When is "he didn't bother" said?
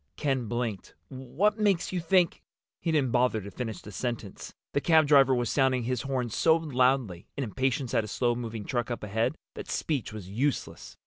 2.79-3.39